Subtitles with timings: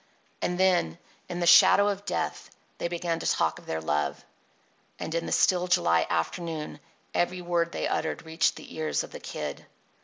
[0.41, 0.97] And then,
[1.29, 4.25] in the shadow of death, they began to talk of their love;
[4.97, 6.79] and in the still July afternoon
[7.13, 9.63] every word they uttered reached the ears of the Kid.